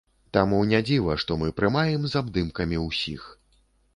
[0.35, 3.29] Таму не дзіва, што мы прымаем з абдымкамі ўсіх.